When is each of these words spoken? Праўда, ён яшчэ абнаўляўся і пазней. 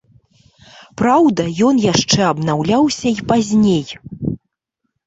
Праўда, 1.01 1.41
ён 1.69 1.83
яшчэ 1.93 2.19
абнаўляўся 2.31 3.05
і 3.15 3.21
пазней. 3.35 3.87